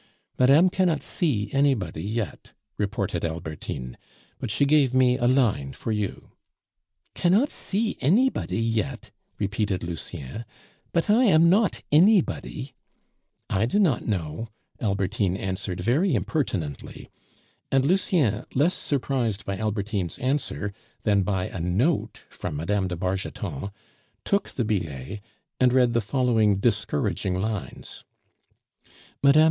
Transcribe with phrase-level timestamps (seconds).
[0.39, 3.95] "Madame cannot see anybody yet," reported Albertine,
[4.39, 6.31] "but she gave me a line for you."
[7.13, 10.43] "Cannot see anybody yet?" repeated Lucien.
[10.91, 12.73] "But I am not anybody"
[13.61, 17.11] "I do not know," Albertine answered very impertinently;
[17.71, 20.73] and Lucien, less surprised by Albertine's answer
[21.03, 22.87] than by a note from Mme.
[22.87, 23.69] de Bargeton,
[24.25, 25.21] took the billet,
[25.59, 28.03] and read the following discouraging lines:
[29.21, 29.39] "Mme.